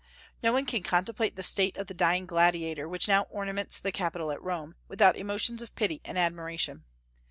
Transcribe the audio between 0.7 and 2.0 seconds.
contemplate the statue of the